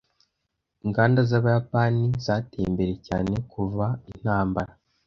[0.85, 4.71] Inganda z’Abayapani zateye imbere cyane kuva intambara.